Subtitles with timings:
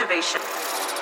[0.00, 0.97] activation.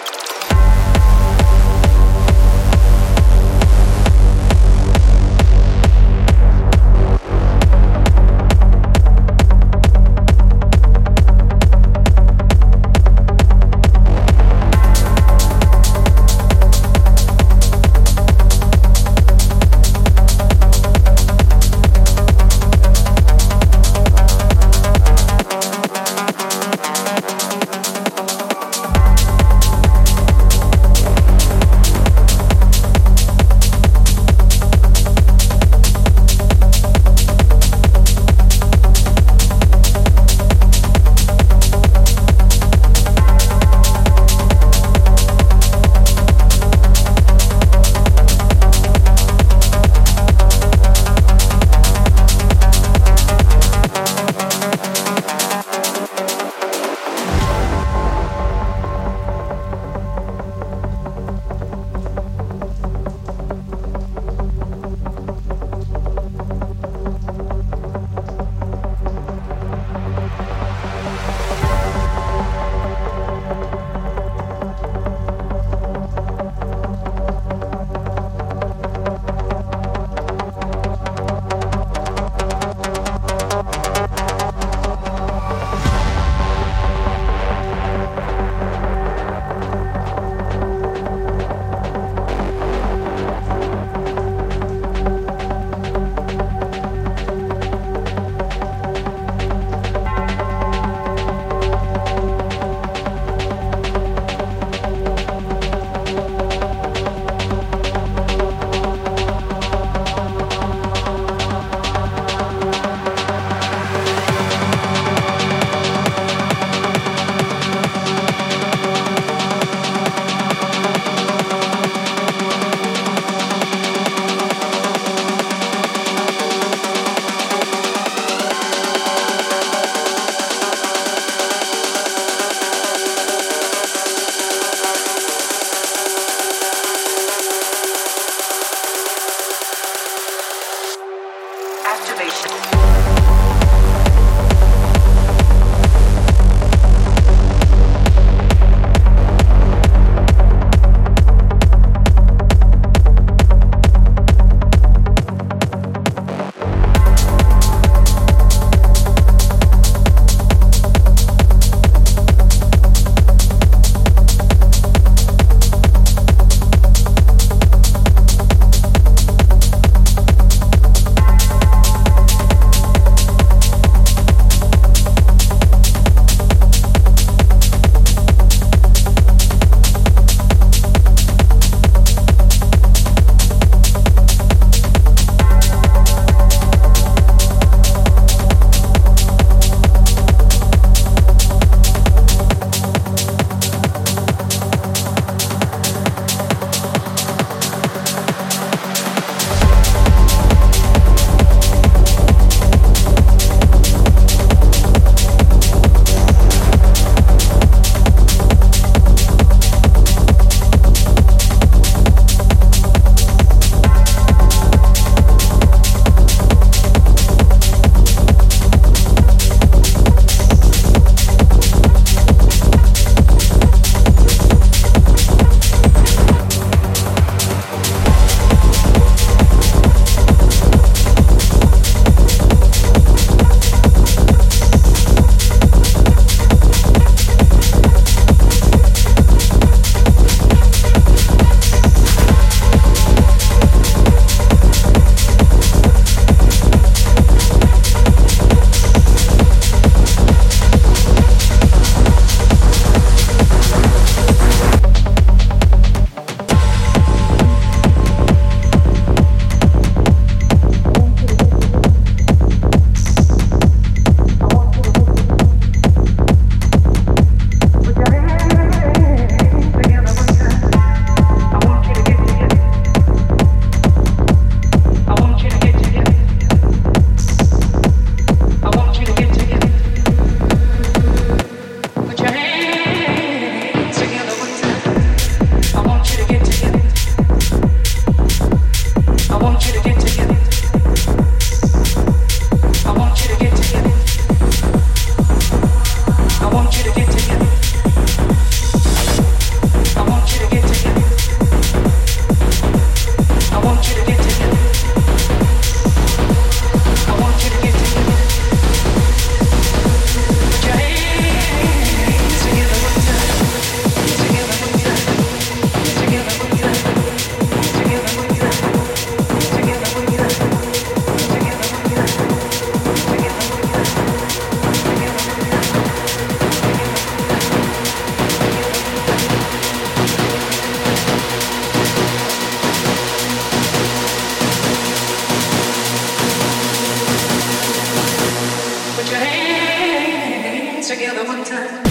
[341.28, 341.85] winter.